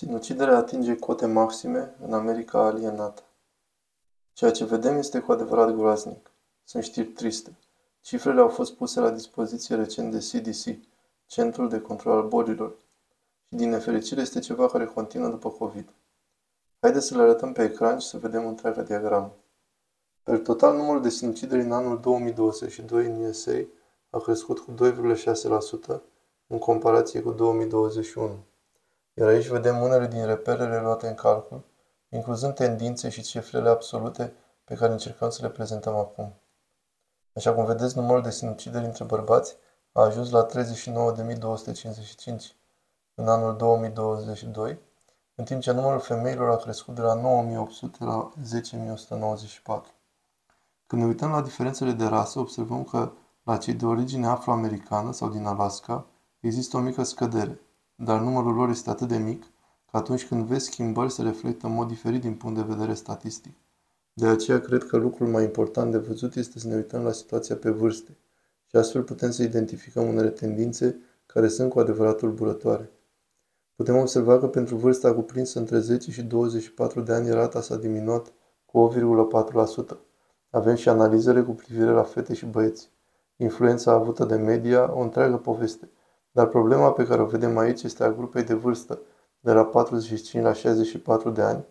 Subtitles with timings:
[0.00, 3.22] Sinuciderea atinge cote maxime în America alienată.
[4.32, 6.30] Ceea ce vedem este cu adevărat groaznic.
[6.64, 7.58] Sunt știri triste.
[8.00, 10.78] Cifrele au fost puse la dispoziție recent de CDC,
[11.26, 12.70] Centrul de Control al Bolilor.
[13.48, 15.88] Și din nefericire este ceva care continuă după COVID.
[16.80, 19.34] Haideți să le arătăm pe ecran și să vedem întreaga diagramă.
[20.22, 23.64] Per total, numărul de sinucideri în anul 2022 în USA
[24.10, 26.00] a crescut cu 2,6%
[26.46, 28.48] în comparație cu 2021.
[29.20, 31.64] Iar aici vedem unele din reperele luate în calcul,
[32.08, 34.32] incluzând tendințe și cifrele absolute
[34.64, 36.34] pe care încercăm să le prezentăm acum.
[37.34, 39.56] Așa cum vedeți, numărul de sinucideri între bărbați
[39.92, 40.56] a ajuns la 39.255
[43.14, 44.78] în anul 2022,
[45.34, 49.94] în timp ce numărul femeilor a crescut de la 9.800 la 10.194.
[50.86, 55.28] Când ne uităm la diferențele de rasă, observăm că la cei de origine afroamericană sau
[55.28, 56.06] din Alaska
[56.40, 57.60] există o mică scădere,
[58.04, 59.42] dar numărul lor este atât de mic
[59.90, 63.52] că atunci când vezi schimbări se reflectă în mod diferit din punct de vedere statistic.
[64.12, 67.56] De aceea cred că lucrul mai important de văzut este să ne uităm la situația
[67.56, 68.16] pe vârste
[68.66, 72.90] și astfel putem să identificăm unele tendințe care sunt cu adevărat tulburătoare.
[73.74, 78.32] Putem observa că pentru vârsta cuprinsă între 10 și 24 de ani rata s-a diminuat
[78.66, 78.92] cu
[79.94, 79.96] 8,4%.
[80.50, 82.90] Avem și analizele cu privire la fete și băieți.
[83.36, 85.90] Influența avută de media, o întreagă poveste–
[86.30, 89.00] dar problema pe care o vedem aici este a grupei de vârstă,
[89.40, 91.64] de la 45 la 64 de ani,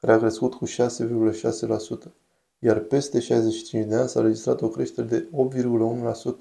[0.00, 2.12] care a crescut cu 6,6%,
[2.58, 5.28] iar peste 65 de ani s-a registrat o creștere de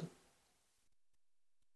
[0.02, 0.06] 8,1%.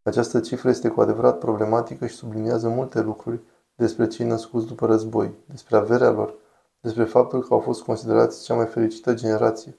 [0.03, 3.41] Această cifră este cu adevărat problematică și subliniază multe lucruri
[3.75, 6.35] despre cei născuți după război, despre averea lor,
[6.79, 9.77] despre faptul că au fost considerați cea mai fericită generație.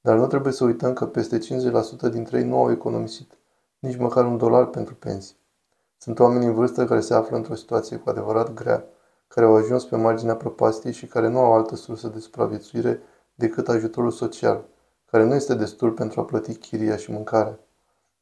[0.00, 3.38] Dar nu trebuie să uităm că peste 50% dintre ei nu au economisit
[3.84, 5.36] nici măcar un dolar pentru pensii.
[5.98, 8.84] Sunt oameni în vârstă care se află într-o situație cu adevărat grea,
[9.28, 13.00] care au ajuns pe marginea prăpastiei și care nu au altă sursă de supraviețuire
[13.34, 14.64] decât ajutorul social,
[15.10, 17.58] care nu este destul pentru a plăti chiria și mâncarea.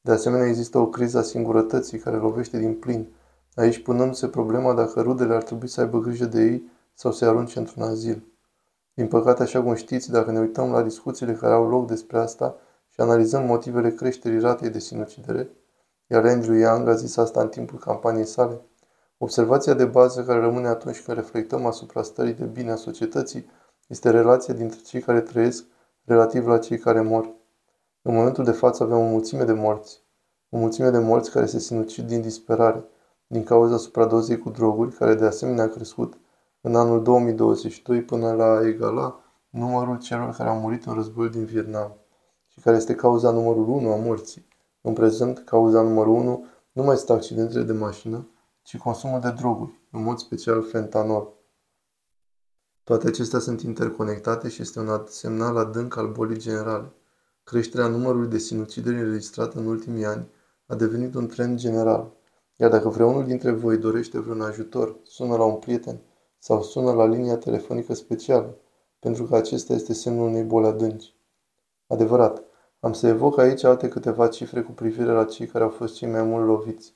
[0.00, 3.12] De asemenea, există o criză a singurătății care lovește din plin,
[3.54, 7.58] aici punându-se problema dacă rudele ar trebui să aibă grijă de ei sau să-i arunce
[7.58, 8.26] într-un azil.
[8.94, 12.56] Din păcate, așa cum știți, dacă ne uităm la discuțiile care au loc despre asta,
[12.92, 15.50] și analizăm motivele creșterii ratei de sinucidere,
[16.06, 18.60] iar Andrew Young a zis asta în timpul campaniei sale,
[19.18, 23.46] observația de bază care rămâne atunci când reflectăm asupra stării de bine a societății
[23.86, 25.64] este relația dintre cei care trăiesc
[26.04, 27.34] relativ la cei care mor.
[28.02, 30.02] În momentul de față avem o mulțime de morți.
[30.48, 32.84] O mulțime de morți care se sinucid din disperare,
[33.26, 36.18] din cauza supradozei cu droguri, care de asemenea a crescut
[36.60, 39.20] în anul 2022 până la egala
[39.50, 42.01] numărul celor care au murit în războiul din Vietnam
[42.52, 44.46] și care este cauza numărul 1 a morții.
[44.80, 48.28] În prezent, cauza numărul 1 nu mai este accidentele de mașină,
[48.62, 51.32] ci consumul de droguri, în mod special fentanol.
[52.84, 56.92] Toate acestea sunt interconectate și este un semnal adânc al bolii generale.
[57.44, 60.28] Creșterea numărului de sinucideri înregistrată în ultimii ani
[60.66, 62.12] a devenit un trend general.
[62.56, 66.00] Iar dacă vreunul dintre voi dorește vreun ajutor, sună la un prieten
[66.38, 68.56] sau sună la linia telefonică specială,
[68.98, 71.14] pentru că acesta este semnul unei boli adânci.
[71.92, 72.42] Adevărat,
[72.80, 76.08] am să evoc aici alte câteva cifre cu privire la cei care au fost cei
[76.08, 76.94] mai mult loviți.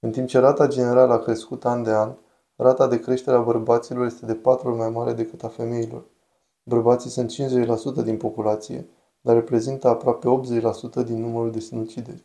[0.00, 2.12] În timp ce rata generală a crescut an de an,
[2.56, 6.04] rata de creștere a bărbaților este de patru ori mai mare decât a femeilor.
[6.62, 7.32] Bărbații sunt
[8.02, 8.88] 50% din populație,
[9.20, 10.26] dar reprezintă aproape
[11.02, 12.24] 80% din numărul de sinucideri.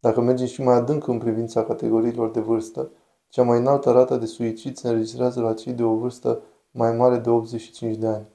[0.00, 2.90] Dacă mergem și mai adânc în privința categoriilor de vârstă,
[3.28, 7.18] cea mai înaltă rată de suicid se înregistrează la cei de o vârstă mai mare
[7.18, 8.26] de 85 de ani.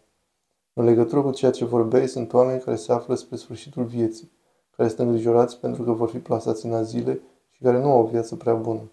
[0.75, 4.31] În legătură cu ceea ce vorbeai, sunt oameni care se află spre sfârșitul vieții,
[4.75, 8.05] care sunt îngrijorați pentru că vor fi plasați în azile și care nu au o
[8.05, 8.91] viață prea bună.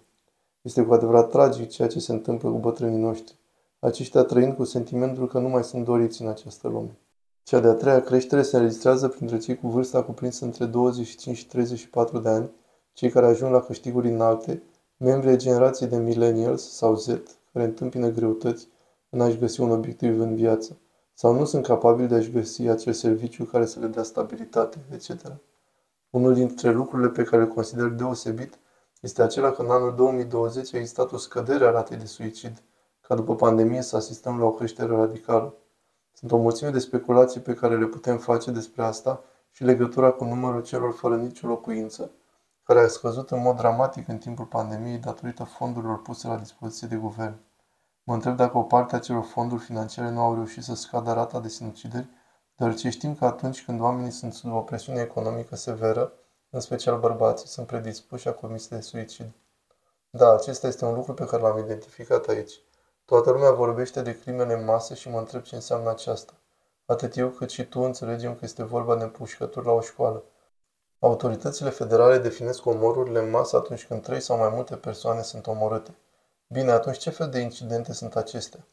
[0.63, 3.39] Este cu adevărat tragic ceea ce se întâmplă cu bătrânii noștri,
[3.79, 6.99] aceștia trăind cu sentimentul că nu mai sunt doriți în această lume.
[7.43, 12.19] Cea de-a treia creștere se înregistrează printre cei cu vârsta cuprinsă între 25 și 34
[12.19, 12.51] de ani,
[12.93, 14.63] cei care ajung la câștiguri înalte,
[14.97, 17.07] membrii generației de millennials sau Z,
[17.53, 18.69] care întâmpină greutăți
[19.11, 20.77] în a-și găsi un obiectiv în viață
[21.21, 25.11] sau nu sunt capabili de a-și găsi acel serviciu care să le dea stabilitate, etc.
[26.11, 28.59] Unul dintre lucrurile pe care îl consider deosebit
[29.01, 32.63] este acela că în anul 2020 a existat o scădere a ratei de suicid,
[33.01, 35.55] ca după pandemie să asistăm la o creștere radicală.
[36.13, 40.25] Sunt o mulțime de speculații pe care le putem face despre asta și legătura cu
[40.25, 42.11] numărul celor fără nicio locuință,
[42.63, 46.97] care a scăzut în mod dramatic în timpul pandemiei datorită fondurilor puse la dispoziție de
[46.97, 47.35] guvern.
[48.11, 51.41] Mă întreb dacă o parte a celor fonduri financiare nu au reușit să scadă rata
[51.41, 52.09] de sinucideri,
[52.57, 56.13] deoarece știm că atunci când oamenii sunt sub o presiune economică severă,
[56.51, 59.31] în special bărbații, sunt predispuși a comisi de suicid.
[60.11, 62.53] Da, acesta este un lucru pe care l-am identificat aici.
[63.05, 66.33] Toată lumea vorbește de crimele în masă și mă întreb ce înseamnă aceasta.
[66.87, 70.23] Atât eu cât și tu înțelegem că este vorba de împușcături la o școală.
[70.99, 75.95] Autoritățile federale definesc omorurile în masă atunci când trei sau mai multe persoane sunt omorâte.
[76.53, 78.67] Bine, atunci ce fel de incidente sunt acestea?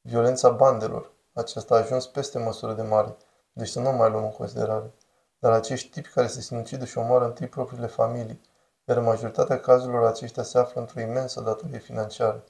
[0.00, 1.12] Violența bandelor.
[1.32, 3.16] Aceasta a ajuns peste măsură de mare,
[3.52, 4.94] deci să nu mai luăm în considerare.
[5.38, 8.40] Dar acești tipi care se sinucidă și omoară întâi propriile familii,
[8.84, 12.44] iar în majoritatea cazurilor aceștia se află într-o imensă datorie financiară.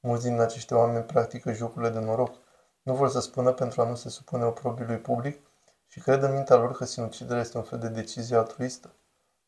[0.00, 2.34] Mulți din acești oameni practică jocurile de noroc.
[2.82, 5.46] Nu vor să spună pentru a nu se supune oprobiului public
[5.86, 8.94] și cred în mintea lor că sinuciderea este un fel de decizie altruistă.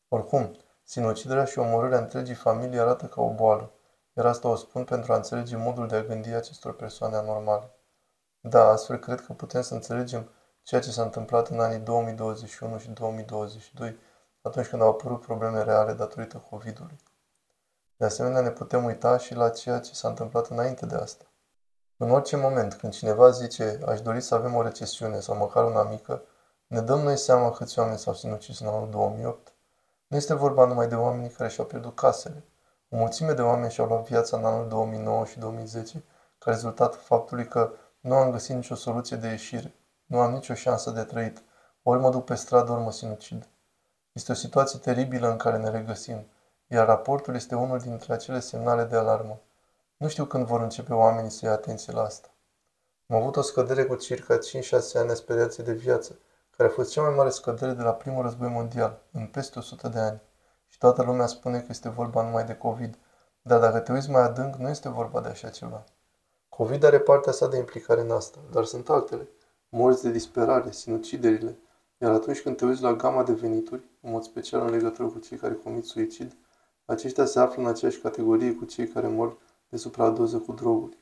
[0.07, 3.69] Oricum, sinuciderea și omorârea întregii familii arată ca o boală,
[4.17, 7.71] iar asta o spun pentru a înțelege modul de a gândi acestor persoane anormale.
[8.39, 10.29] Da, astfel cred că putem să înțelegem
[10.63, 13.97] ceea ce s-a întâmplat în anii 2021 și 2022,
[14.41, 16.97] atunci când au apărut probleme reale datorită COVID-ului.
[17.97, 21.25] De asemenea, ne putem uita și la ceea ce s-a întâmplat înainte de asta.
[21.97, 25.83] În orice moment, când cineva zice, aș dori să avem o recesiune sau măcar una
[25.83, 26.23] mică,
[26.67, 29.53] ne dăm noi seama câți oameni s-au sinucis în anul 2008.
[30.07, 32.43] Nu este vorba numai de oamenii care și-au pierdut casele.
[32.89, 36.03] O mulțime de oameni și-au luat viața în anul 2009 și 2010
[36.37, 39.75] ca rezultat faptului că nu am găsit nicio soluție de ieșire.
[40.05, 41.43] Nu am nicio șansă de trăit.
[41.83, 43.47] Ori mă duc pe stradă, ori mă sinucid.
[44.11, 46.27] Este o situație teribilă în care ne regăsim,
[46.67, 49.39] iar raportul este unul dintre acele semnale de alarmă.
[49.97, 52.29] Nu știu când vor începe oamenii să ia atenție la asta.
[53.07, 54.39] Am avut o scădere cu circa 5-6
[54.93, 56.19] ani a speriației de viață,
[56.57, 59.87] care a fost cea mai mare scădere de la primul război mondial, în peste 100
[59.87, 60.21] de ani.
[60.67, 62.97] Și toată lumea spune că este vorba numai de COVID,
[63.41, 65.83] dar dacă te uiți mai adânc, nu este vorba de așa ceva.
[66.49, 69.29] COVID are partea sa de implicare în asta, dar sunt altele.
[69.69, 71.57] Morți de disperare, sinuciderile.
[71.97, 75.19] Iar atunci când te uiți la gama de venituri, în mod special în legătură cu
[75.19, 76.35] cei care comit suicid,
[76.85, 79.37] aceștia se află în aceeași categorie cu cei care mor
[79.69, 80.97] de supradoză cu droguri.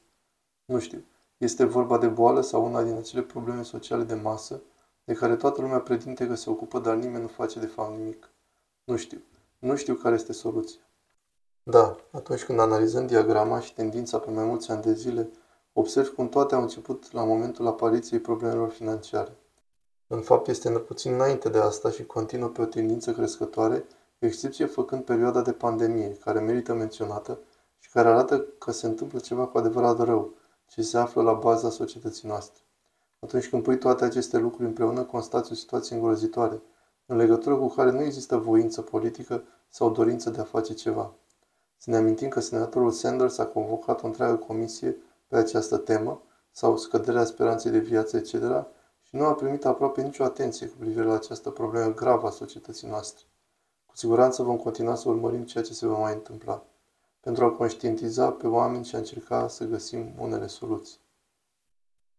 [0.65, 1.03] Nu știu,
[1.37, 4.61] este vorba de boală sau una din acele probleme sociale de masă
[5.03, 8.29] de care toată lumea pretinde că se ocupă, dar nimeni nu face de fapt nimic.
[8.83, 9.21] Nu știu.
[9.63, 10.79] Nu știu care este soluția.
[11.63, 15.29] Da, atunci când analizăm diagrama și tendința pe mai mulți ani de zile,
[15.73, 19.37] observ cum toate au început la momentul apariției problemelor financiare.
[20.07, 23.85] În fapt, este puțin înainte de asta și continuă pe o tendință crescătoare,
[24.19, 27.39] excepție făcând perioada de pandemie, care merită menționată
[27.79, 30.33] și care arată că se întâmplă ceva cu adevărat rău,
[30.67, 32.61] ce se află la baza societății noastre.
[33.19, 36.61] Atunci când pui toate aceste lucruri împreună, constați o situație îngrozitoare,
[37.05, 41.13] în legătură cu care nu există voință politică sau dorință de a face ceva.
[41.77, 44.97] Să ne amintim că senatorul Sanders a convocat o întreagă comisie
[45.27, 46.21] pe această temă,
[46.51, 48.31] sau scăderea speranței de viață, etc.,
[49.01, 52.87] și nu a primit aproape nicio atenție cu privire la această problemă gravă a societății
[52.87, 53.25] noastre.
[53.85, 56.63] Cu siguranță vom continua să urmărim ceea ce se va mai întâmpla,
[57.19, 60.99] pentru a conștientiza pe oameni și a încerca să găsim unele soluții.